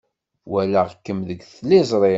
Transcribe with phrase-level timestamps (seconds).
[0.51, 2.09] Walaɣ-kem deg tliẓri.